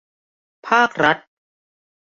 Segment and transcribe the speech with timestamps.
[0.67, 1.17] ภาครัฐ